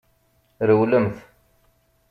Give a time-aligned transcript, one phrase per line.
[0.67, 1.17] Rewlemt!